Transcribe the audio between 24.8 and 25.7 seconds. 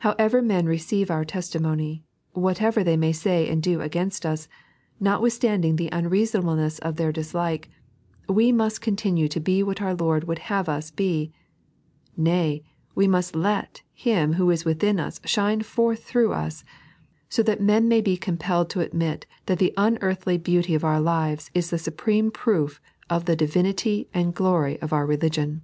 of our religion.